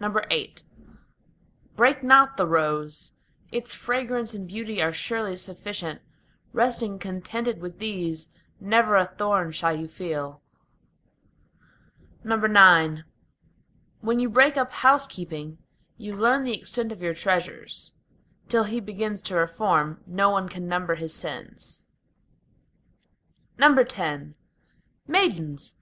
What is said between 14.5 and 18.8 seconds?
up housekeeping, you learn the extent of your treasures; Till he